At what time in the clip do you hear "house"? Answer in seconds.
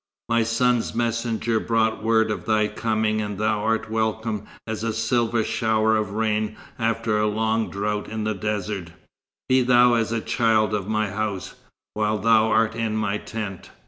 11.11-11.53